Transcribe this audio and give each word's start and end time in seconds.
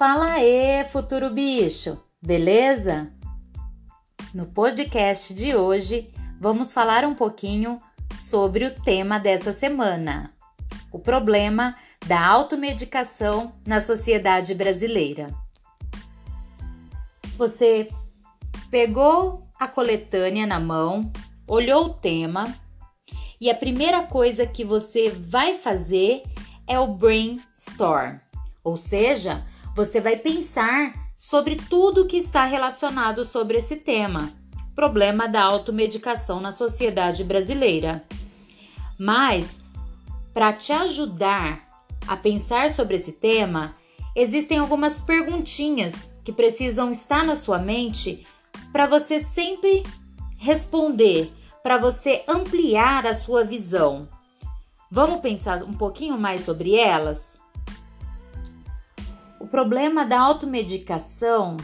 Fala 0.00 0.32
aí, 0.32 0.82
futuro 0.86 1.28
bicho, 1.28 2.02
beleza? 2.22 3.12
No 4.32 4.46
podcast 4.46 5.34
de 5.34 5.54
hoje, 5.54 6.10
vamos 6.40 6.72
falar 6.72 7.04
um 7.04 7.14
pouquinho 7.14 7.78
sobre 8.14 8.64
o 8.64 8.70
tema 8.70 9.20
dessa 9.20 9.52
semana: 9.52 10.32
o 10.90 10.98
problema 10.98 11.76
da 12.06 12.26
automedicação 12.26 13.52
na 13.66 13.78
sociedade 13.82 14.54
brasileira. 14.54 15.26
Você 17.36 17.90
pegou 18.70 19.46
a 19.60 19.68
coletânea 19.68 20.46
na 20.46 20.58
mão, 20.58 21.12
olhou 21.46 21.84
o 21.84 21.94
tema 21.94 22.44
e 23.38 23.50
a 23.50 23.54
primeira 23.54 24.02
coisa 24.04 24.46
que 24.46 24.64
você 24.64 25.10
vai 25.10 25.52
fazer 25.52 26.22
é 26.66 26.80
o 26.80 26.94
brainstorm, 26.94 28.18
ou 28.64 28.78
seja, 28.78 29.44
você 29.80 29.98
vai 29.98 30.14
pensar 30.14 30.92
sobre 31.16 31.56
tudo 31.56 32.06
que 32.06 32.18
está 32.18 32.44
relacionado 32.44 33.24
sobre 33.24 33.56
esse 33.56 33.76
tema, 33.76 34.30
problema 34.74 35.26
da 35.26 35.42
automedicação 35.42 36.38
na 36.38 36.52
sociedade 36.52 37.24
brasileira. 37.24 38.04
Mas, 38.98 39.58
para 40.34 40.52
te 40.52 40.70
ajudar 40.70 41.66
a 42.06 42.14
pensar 42.14 42.68
sobre 42.68 42.96
esse 42.96 43.10
tema, 43.10 43.74
existem 44.14 44.58
algumas 44.58 45.00
perguntinhas 45.00 46.10
que 46.22 46.32
precisam 46.32 46.92
estar 46.92 47.24
na 47.24 47.34
sua 47.34 47.58
mente 47.58 48.26
para 48.70 48.86
você 48.86 49.24
sempre 49.24 49.82
responder, 50.36 51.32
para 51.62 51.78
você 51.78 52.22
ampliar 52.28 53.06
a 53.06 53.14
sua 53.14 53.44
visão. 53.44 54.06
Vamos 54.90 55.22
pensar 55.22 55.62
um 55.62 55.72
pouquinho 55.72 56.18
mais 56.18 56.42
sobre 56.42 56.74
elas? 56.74 57.29
O 59.40 59.46
problema 59.48 60.04
da 60.04 60.20
automedicação 60.20 61.56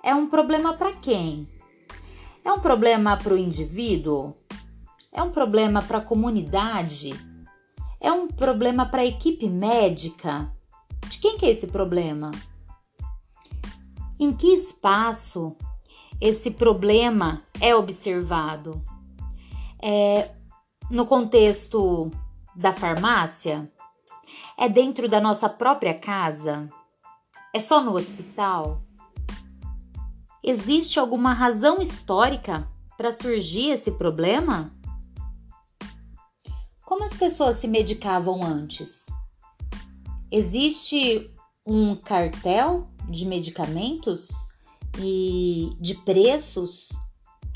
é 0.00 0.14
um 0.14 0.30
problema 0.30 0.74
para 0.74 0.92
quem? 0.92 1.48
É 2.44 2.52
um 2.52 2.60
problema 2.60 3.16
para 3.16 3.34
o 3.34 3.36
indivíduo? 3.36 4.32
É 5.12 5.20
um 5.20 5.32
problema 5.32 5.82
para 5.82 5.98
a 5.98 6.04
comunidade? 6.04 7.12
É 8.00 8.12
um 8.12 8.28
problema 8.28 8.86
para 8.86 9.02
a 9.02 9.04
equipe 9.04 9.48
médica? 9.48 10.54
De 11.08 11.18
quem 11.18 11.36
que 11.36 11.46
é 11.46 11.50
esse 11.50 11.66
problema? 11.66 12.30
Em 14.18 14.32
que 14.32 14.54
espaço 14.54 15.56
esse 16.20 16.52
problema 16.52 17.42
é 17.60 17.74
observado? 17.74 18.80
É 19.82 20.30
no 20.88 21.04
contexto 21.06 22.08
da 22.54 22.72
farmácia? 22.72 23.68
É 24.56 24.68
dentro 24.68 25.08
da 25.08 25.20
nossa 25.20 25.48
própria 25.48 25.92
casa? 25.92 26.70
É 27.52 27.58
só 27.58 27.82
no 27.82 27.96
hospital? 27.96 28.80
Existe 30.42 31.00
alguma 31.00 31.32
razão 31.32 31.82
histórica 31.82 32.70
para 32.96 33.10
surgir 33.10 33.70
esse 33.70 33.90
problema? 33.90 34.72
Como 36.84 37.02
as 37.02 37.12
pessoas 37.12 37.56
se 37.56 37.66
medicavam 37.66 38.40
antes? 38.44 39.04
Existe 40.30 41.28
um 41.66 41.96
cartel 41.96 42.84
de 43.08 43.26
medicamentos 43.26 44.28
e 45.00 45.70
de 45.80 45.96
preços 45.96 46.90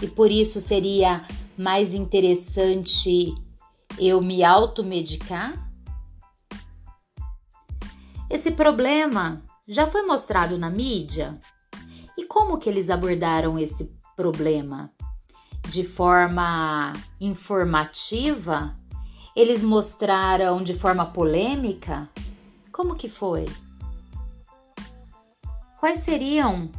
e 0.02 0.08
por 0.08 0.28
isso 0.28 0.60
seria 0.60 1.24
mais 1.56 1.94
interessante 1.94 3.32
eu 3.96 4.20
me 4.20 4.42
automedicar? 4.42 5.70
Esse 8.28 8.50
problema 8.50 9.43
já 9.66 9.86
foi 9.86 10.02
mostrado 10.02 10.58
na 10.58 10.68
mídia? 10.68 11.38
E 12.16 12.26
como 12.26 12.58
que 12.58 12.68
eles 12.68 12.90
abordaram 12.90 13.58
esse 13.58 13.90
problema? 14.14 14.92
De 15.68 15.82
forma 15.82 16.92
informativa? 17.20 18.74
Eles 19.34 19.62
mostraram 19.62 20.62
de 20.62 20.74
forma 20.74 21.06
polêmica? 21.06 22.08
Como 22.70 22.94
que 22.94 23.08
foi? 23.08 23.46
Quais 25.80 26.00
seriam 26.00 26.70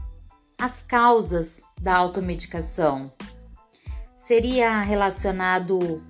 as 0.58 0.82
causas 0.84 1.62
da 1.82 1.96
automedicação? 1.98 3.12
Seria 4.18 4.80
relacionado 4.82 6.04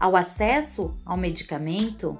ao 0.00 0.16
acesso 0.16 0.96
ao 1.04 1.16
medicamento? 1.16 2.18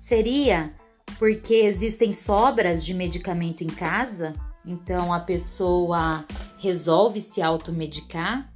Seria 0.00 0.74
porque 1.20 1.52
existem 1.52 2.14
sobras 2.14 2.82
de 2.82 2.94
medicamento 2.94 3.62
em 3.62 3.66
casa? 3.66 4.32
Então 4.64 5.12
a 5.12 5.20
pessoa 5.20 6.24
resolve 6.56 7.20
se 7.20 7.42
automedicar? 7.42 8.50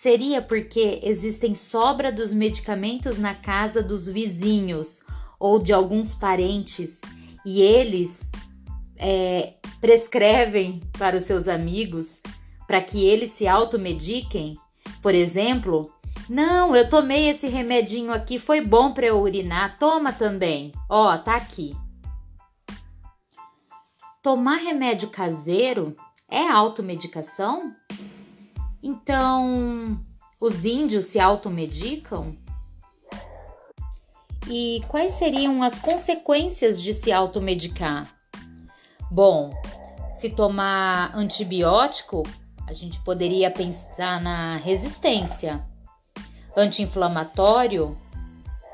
Seria 0.00 0.40
porque 0.40 1.00
existem 1.02 1.56
sobra 1.56 2.12
dos 2.12 2.32
medicamentos 2.32 3.18
na 3.18 3.34
casa 3.34 3.82
dos 3.82 4.08
vizinhos 4.08 5.02
ou 5.40 5.58
de 5.58 5.72
alguns 5.72 6.14
parentes 6.14 7.00
e 7.44 7.60
eles 7.60 8.30
é, 8.96 9.54
prescrevem 9.80 10.80
para 10.96 11.16
os 11.16 11.24
seus 11.24 11.48
amigos 11.48 12.20
para 12.64 12.80
que 12.80 13.04
eles 13.04 13.32
se 13.32 13.48
automediquem? 13.48 14.56
Por 15.02 15.16
exemplo, 15.16 15.92
não, 16.30 16.76
eu 16.76 16.88
tomei 16.88 17.28
esse 17.28 17.48
remedinho 17.48 18.12
aqui, 18.12 18.38
foi 18.38 18.60
bom 18.60 18.94
para 18.94 19.04
eu 19.04 19.20
urinar. 19.20 19.76
Toma 19.80 20.12
também. 20.12 20.70
Ó, 20.88 21.18
tá 21.18 21.34
aqui. 21.34 21.76
Tomar 24.22 24.58
remédio 24.58 25.10
caseiro 25.10 25.96
é 26.30 26.48
automedicação? 26.48 27.74
Então, 28.80 30.00
os 30.40 30.64
índios 30.64 31.06
se 31.06 31.18
automedicam? 31.18 32.32
E 34.48 34.84
quais 34.86 35.14
seriam 35.14 35.64
as 35.64 35.80
consequências 35.80 36.80
de 36.80 36.94
se 36.94 37.10
automedicar? 37.10 38.08
Bom, 39.10 39.50
se 40.12 40.30
tomar 40.30 41.10
antibiótico, 41.12 42.22
a 42.68 42.72
gente 42.72 43.00
poderia 43.00 43.50
pensar 43.50 44.20
na 44.20 44.58
resistência 44.58 45.68
anti-inflamatório, 46.56 47.96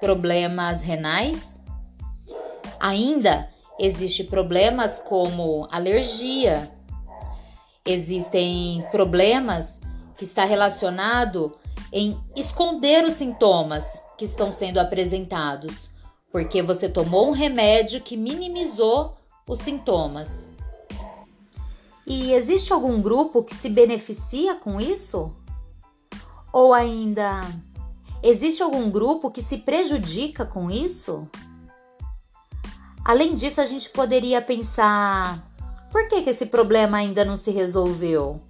problemas 0.00 0.82
renais. 0.82 1.60
Ainda 2.78 3.48
existem 3.78 4.26
problemas 4.26 4.98
como 4.98 5.66
alergia. 5.70 6.70
Existem 7.84 8.84
problemas 8.90 9.78
que 10.16 10.24
está 10.24 10.44
relacionado 10.44 11.56
em 11.92 12.18
esconder 12.34 13.04
os 13.04 13.14
sintomas 13.14 13.84
que 14.18 14.24
estão 14.24 14.50
sendo 14.50 14.78
apresentados, 14.78 15.90
porque 16.32 16.62
você 16.62 16.88
tomou 16.88 17.28
um 17.28 17.32
remédio 17.32 18.00
que 18.00 18.16
minimizou 18.16 19.16
os 19.46 19.58
sintomas. 19.60 20.50
E 22.06 22.32
existe 22.32 22.72
algum 22.72 23.00
grupo 23.00 23.42
que 23.42 23.54
se 23.54 23.68
beneficia 23.68 24.54
com 24.54 24.80
isso? 24.80 25.32
Ou 26.52 26.72
ainda 26.72 27.42
Existe 28.22 28.62
algum 28.62 28.90
grupo 28.90 29.30
que 29.30 29.40
se 29.40 29.58
prejudica 29.58 30.44
com 30.44 30.68
isso? 30.68 31.28
Além 33.04 33.36
disso, 33.36 33.60
a 33.60 33.64
gente 33.66 33.88
poderia 33.90 34.42
pensar: 34.42 35.38
por 35.92 36.08
que, 36.08 36.22
que 36.22 36.30
esse 36.30 36.46
problema 36.46 36.96
ainda 36.96 37.24
não 37.24 37.36
se 37.36 37.50
resolveu? 37.50 38.42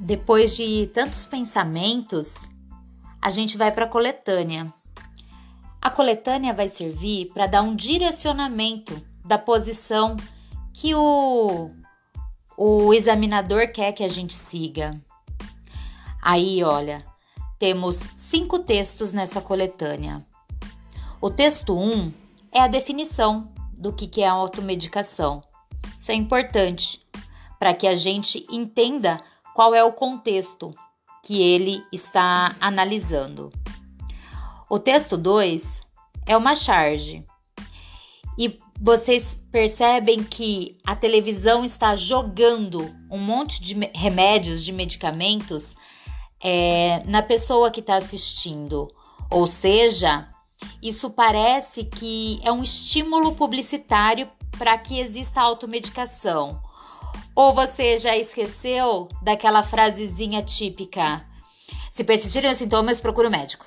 Depois 0.00 0.56
de 0.56 0.90
tantos 0.92 1.24
pensamentos, 1.26 2.48
a 3.22 3.30
gente 3.30 3.56
vai 3.56 3.70
para 3.70 3.84
a 3.84 3.88
coletânea. 3.88 4.72
A 5.80 5.90
coletânea 5.90 6.52
vai 6.52 6.68
servir 6.68 7.30
para 7.32 7.46
dar 7.46 7.62
um 7.62 7.76
direcionamento 7.76 9.00
da 9.24 9.38
posição 9.38 10.16
que 10.72 10.94
o, 10.94 11.70
o 12.56 12.92
examinador 12.92 13.70
quer 13.70 13.92
que 13.92 14.02
a 14.02 14.08
gente 14.08 14.34
siga. 14.34 15.00
Aí, 16.24 16.64
olha, 16.64 17.04
temos 17.58 18.08
cinco 18.16 18.60
textos 18.60 19.12
nessa 19.12 19.42
coletânea. 19.42 20.26
O 21.20 21.30
texto 21.30 21.78
1 21.78 21.82
um 21.82 22.12
é 22.50 22.62
a 22.62 22.66
definição 22.66 23.52
do 23.74 23.92
que 23.92 24.22
é 24.22 24.26
a 24.26 24.32
automedicação. 24.32 25.42
Isso 25.98 26.10
é 26.10 26.14
importante 26.14 27.04
para 27.58 27.74
que 27.74 27.86
a 27.86 27.94
gente 27.94 28.46
entenda 28.50 29.20
qual 29.54 29.74
é 29.74 29.84
o 29.84 29.92
contexto 29.92 30.74
que 31.22 31.42
ele 31.42 31.84
está 31.92 32.56
analisando. 32.58 33.52
O 34.70 34.78
texto 34.78 35.18
2 35.18 35.82
é 36.24 36.34
uma 36.34 36.56
charge. 36.56 37.22
E 38.38 38.58
vocês 38.80 39.46
percebem 39.52 40.24
que 40.24 40.78
a 40.86 40.96
televisão 40.96 41.66
está 41.66 41.94
jogando 41.94 42.90
um 43.10 43.18
monte 43.18 43.62
de 43.62 43.74
remédios, 43.94 44.64
de 44.64 44.72
medicamentos 44.72 45.76
é, 46.44 47.02
na 47.06 47.22
pessoa 47.22 47.70
que 47.70 47.80
está 47.80 47.96
assistindo. 47.96 48.92
Ou 49.30 49.46
seja, 49.46 50.28
isso 50.82 51.08
parece 51.08 51.84
que 51.84 52.38
é 52.44 52.52
um 52.52 52.62
estímulo 52.62 53.34
publicitário 53.34 54.28
para 54.58 54.76
que 54.76 55.00
exista 55.00 55.40
automedicação. 55.40 56.60
Ou 57.34 57.54
você 57.54 57.96
já 57.96 58.14
esqueceu 58.16 59.08
daquela 59.22 59.62
frasezinha 59.62 60.42
típica: 60.42 61.24
se 61.90 62.04
persistirem 62.04 62.50
os 62.50 62.58
sintomas, 62.58 63.00
procure 63.00 63.26
o 63.26 63.30
médico. 63.30 63.64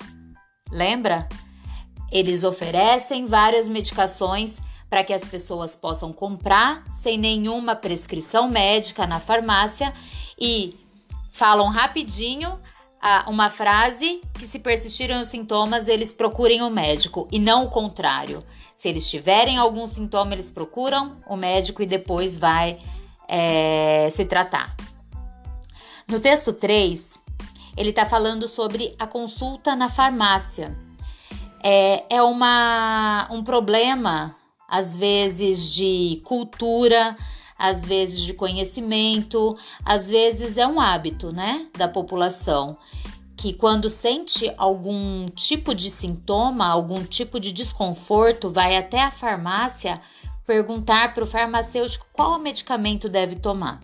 Lembra? 0.70 1.28
Eles 2.10 2.44
oferecem 2.44 3.26
várias 3.26 3.68
medicações 3.68 4.60
para 4.88 5.04
que 5.04 5.12
as 5.12 5.28
pessoas 5.28 5.76
possam 5.76 6.12
comprar 6.12 6.82
sem 7.02 7.18
nenhuma 7.18 7.76
prescrição 7.76 8.48
médica 8.48 9.06
na 9.06 9.20
farmácia 9.20 9.92
e 10.40 10.74
falam 11.38 11.68
rapidinho 11.68 12.58
uma 13.28 13.48
frase 13.48 14.20
que 14.34 14.46
se 14.46 14.58
persistirem 14.58 15.20
os 15.20 15.28
sintomas, 15.28 15.86
eles 15.86 16.12
procurem 16.12 16.62
o 16.62 16.68
médico 16.68 17.28
e 17.30 17.38
não 17.38 17.64
o 17.64 17.70
contrário. 17.70 18.42
Se 18.74 18.88
eles 18.88 19.08
tiverem 19.08 19.56
algum 19.56 19.86
sintoma, 19.86 20.32
eles 20.32 20.50
procuram 20.50 21.16
o 21.28 21.36
médico 21.36 21.80
e 21.80 21.86
depois 21.86 22.38
vai 22.38 22.80
é, 23.28 24.08
se 24.10 24.24
tratar. 24.24 24.76
No 26.08 26.18
texto 26.18 26.52
3, 26.52 27.18
ele 27.76 27.90
está 27.90 28.04
falando 28.04 28.48
sobre 28.48 28.96
a 28.98 29.06
consulta 29.06 29.76
na 29.76 29.88
farmácia. 29.88 30.76
É, 31.62 32.16
é 32.16 32.22
uma, 32.22 33.28
um 33.30 33.44
problema, 33.44 34.34
às 34.68 34.96
vezes, 34.96 35.72
de 35.72 36.20
cultura, 36.24 37.16
às 37.58 37.84
vezes 37.84 38.20
de 38.20 38.32
conhecimento, 38.32 39.56
às 39.84 40.08
vezes 40.08 40.56
é 40.56 40.66
um 40.66 40.80
hábito, 40.80 41.32
né, 41.32 41.66
da 41.76 41.88
população 41.88 42.78
que 43.38 43.52
quando 43.52 43.88
sente 43.88 44.52
algum 44.58 45.26
tipo 45.26 45.72
de 45.72 45.90
sintoma, 45.90 46.66
algum 46.66 47.04
tipo 47.04 47.38
de 47.38 47.52
desconforto, 47.52 48.50
vai 48.50 48.76
até 48.76 49.00
a 49.00 49.12
farmácia 49.12 50.02
perguntar 50.44 51.14
para 51.14 51.22
o 51.22 51.26
farmacêutico 51.26 52.04
qual 52.12 52.36
medicamento 52.40 53.08
deve 53.08 53.36
tomar. 53.36 53.80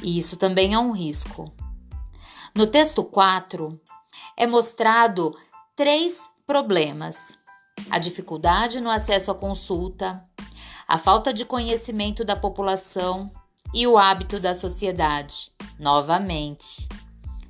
E 0.00 0.16
isso 0.16 0.36
também 0.36 0.72
é 0.72 0.78
um 0.78 0.92
risco. 0.92 1.52
No 2.54 2.68
texto 2.68 3.02
4 3.02 3.80
é 4.36 4.46
mostrado 4.46 5.36
três 5.74 6.20
problemas: 6.46 7.16
a 7.90 7.98
dificuldade 7.98 8.80
no 8.80 8.88
acesso 8.88 9.32
à 9.32 9.34
consulta, 9.34 10.22
a 10.94 10.98
falta 10.98 11.34
de 11.34 11.44
conhecimento 11.44 12.24
da 12.24 12.36
população 12.36 13.28
e 13.74 13.84
o 13.84 13.98
hábito 13.98 14.38
da 14.38 14.54
sociedade. 14.54 15.50
Novamente, 15.76 16.86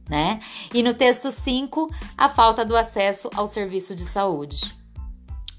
né? 0.09 0.41
E 0.73 0.83
no 0.83 0.95
texto 0.95 1.31
5, 1.31 1.95
a 2.17 2.31
falta 2.31 2.65
do 2.65 2.75
acesso 2.75 3.29
ao 3.35 3.47
serviço 3.47 3.95
de 3.95 4.03
saúde. 4.03 4.75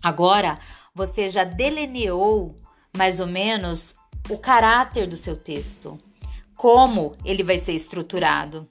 Agora, 0.01 0.57
você 0.95 1.27
já 1.27 1.43
delineou 1.43 2.59
mais 2.97 3.19
ou 3.19 3.27
menos 3.27 3.95
o 4.31 4.37
caráter 4.39 5.05
do 5.05 5.15
seu 5.15 5.35
texto, 5.35 5.95
como 6.57 7.15
ele 7.23 7.43
vai 7.43 7.59
ser 7.59 7.73
estruturado, 7.73 8.67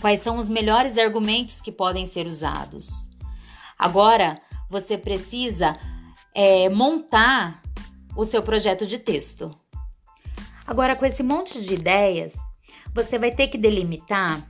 quais 0.00 0.22
são 0.22 0.38
os 0.38 0.48
melhores 0.48 0.96
argumentos 0.96 1.60
que 1.60 1.70
podem 1.70 2.06
ser 2.06 2.26
usados. 2.26 3.06
Agora, 3.78 4.40
você 4.70 4.96
precisa 4.96 5.78
é, 6.34 6.70
montar 6.70 7.60
o 8.16 8.24
seu 8.24 8.42
projeto 8.42 8.86
de 8.86 8.98
texto. 8.98 9.50
Agora, 10.66 10.94
com 10.96 11.04
esse 11.04 11.22
monte 11.22 11.62
de 11.62 11.74
ideias, 11.74 12.32
você 12.94 13.18
vai 13.18 13.30
ter 13.30 13.48
que 13.48 13.58
delimitar 13.58 14.46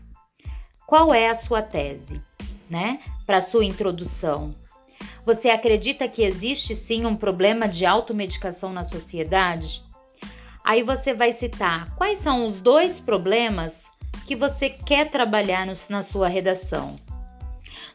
qual 0.87 1.15
é 1.15 1.29
a 1.29 1.35
sua 1.35 1.63
tese, 1.63 2.21
né? 2.69 3.01
Para 3.25 3.41
sua 3.41 3.65
introdução. 3.65 4.55
Você 5.25 5.51
acredita 5.51 6.09
que 6.09 6.23
existe 6.23 6.75
sim 6.75 7.07
um 7.07 7.17
problema 7.17 7.69
de 7.69 7.87
automedicação 7.87 8.73
na 8.73 8.83
sociedade? 8.83 9.83
Aí 10.65 10.83
você 10.83 11.15
vai 11.15 11.33
citar 11.33 11.95
quais 11.97 12.19
são 12.19 12.45
os 12.45 12.61
dois 12.61 13.01
problemas 13.01 13.73
que 14.27 14.37
você 14.37 14.71
quer 14.71 15.11
trabalhar 15.11 15.67
no, 15.67 15.73
na 15.89 16.03
sua 16.03 16.29
redação. 16.29 16.97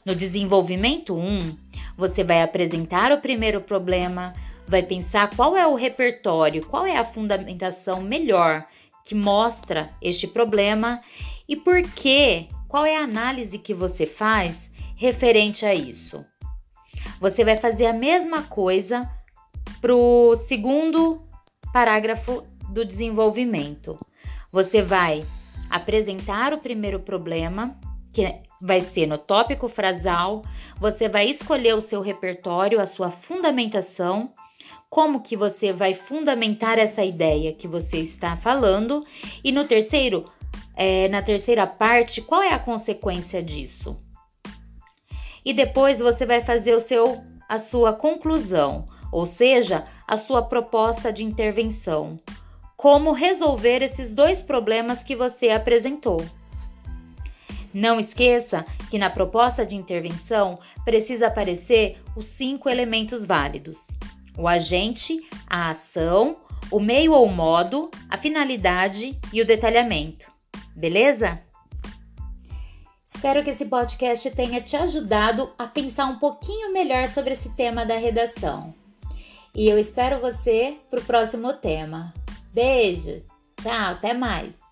No 0.05 0.15
desenvolvimento 0.15 1.15
1, 1.15 1.57
você 1.97 2.23
vai 2.23 2.41
apresentar 2.41 3.11
o 3.11 3.19
primeiro 3.19 3.61
problema, 3.61 4.33
vai 4.67 4.83
pensar 4.83 5.33
qual 5.35 5.55
é 5.55 5.65
o 5.65 5.75
repertório, 5.75 6.65
qual 6.65 6.85
é 6.85 6.97
a 6.97 7.05
fundamentação 7.05 8.01
melhor 8.01 8.65
que 9.03 9.15
mostra 9.15 9.89
este 10.01 10.27
problema 10.27 11.01
e 11.47 11.55
por 11.55 11.81
que, 11.81 12.49
qual 12.67 12.85
é 12.85 12.97
a 12.97 13.03
análise 13.03 13.57
que 13.57 13.73
você 13.73 14.05
faz 14.05 14.69
referente 14.97 15.65
a 15.65 15.73
isso. 15.73 16.25
Você 17.19 17.45
vai 17.45 17.55
fazer 17.55 17.85
a 17.85 17.93
mesma 17.93 18.43
coisa 18.43 19.09
para 19.79 19.95
o 19.95 20.35
segundo 20.35 21.25
parágrafo 21.71 22.45
do 22.69 22.83
desenvolvimento. 22.83 23.97
Você 24.51 24.81
vai 24.81 25.25
apresentar 25.69 26.53
o 26.53 26.57
primeiro 26.57 26.99
problema, 26.99 27.79
que 28.11 28.41
vai 28.61 28.81
ser 28.81 29.05
no 29.05 29.17
tópico 29.17 29.69
frasal, 29.69 30.43
você 30.77 31.07
vai 31.07 31.29
escolher 31.29 31.75
o 31.75 31.81
seu 31.81 32.01
repertório, 32.01 32.81
a 32.81 32.87
sua 32.87 33.11
fundamentação 33.11 34.33
como 34.89 35.21
que 35.21 35.35
você 35.35 35.73
vai 35.73 35.93
fundamentar 35.93 36.79
essa 36.79 37.03
ideia 37.03 37.53
que 37.53 37.67
você 37.67 37.97
está 37.97 38.37
falando 38.37 39.05
e 39.43 39.51
no 39.51 39.65
terceiro, 39.65 40.29
é, 40.75 41.07
na 41.09 41.21
terceira 41.21 41.67
parte, 41.67 42.21
qual 42.21 42.41
é 42.41 42.53
a 42.53 42.59
consequência 42.59 43.43
disso? 43.43 43.97
E 45.43 45.53
depois 45.53 45.99
você 45.99 46.25
vai 46.25 46.41
fazer 46.41 46.73
o 46.73 46.81
seu, 46.81 47.23
a 47.47 47.59
sua 47.59 47.93
conclusão, 47.93 48.85
ou 49.11 49.25
seja, 49.25 49.85
a 50.07 50.17
sua 50.17 50.41
proposta 50.41 51.11
de 51.11 51.23
intervenção. 51.23 52.19
Como 52.75 53.11
resolver 53.11 53.81
esses 53.81 54.13
dois 54.13 54.41
problemas 54.41 55.03
que 55.03 55.15
você 55.15 55.49
apresentou. 55.49 56.23
Não 57.73 57.99
esqueça 57.99 58.65
que 58.89 58.97
na 58.97 59.09
proposta 59.09 59.65
de 59.65 59.75
intervenção 59.75 60.59
precisa 60.85 61.27
aparecer 61.27 61.97
os 62.15 62.25
cinco 62.25 62.69
elementos 62.69 63.25
válidos: 63.25 63.87
o 64.37 64.47
agente, 64.47 65.27
a 65.47 65.69
ação, 65.71 66.37
o 66.71 66.79
meio 66.79 67.13
ou 67.13 67.27
modo, 67.29 67.89
a 68.09 68.17
finalidade 68.17 69.17
e 69.33 69.41
o 69.41 69.45
detalhamento. 69.45 70.31
Beleza? 70.75 71.41
Espero 73.05 73.43
que 73.43 73.49
esse 73.49 73.65
podcast 73.65 74.29
tenha 74.31 74.61
te 74.61 74.75
ajudado 74.75 75.51
a 75.57 75.65
pensar 75.65 76.05
um 76.05 76.19
pouquinho 76.19 76.71
melhor 76.71 77.07
sobre 77.07 77.33
esse 77.33 77.49
tema 77.55 77.85
da 77.85 77.97
redação. 77.97 78.75
E 79.55 79.67
eu 79.67 79.79
espero 79.79 80.19
você 80.19 80.77
para 80.89 80.99
o 80.99 81.05
próximo 81.05 81.53
tema. 81.53 82.13
Beijo, 82.53 83.23
tchau, 83.61 83.93
até 83.93 84.13
mais! 84.13 84.66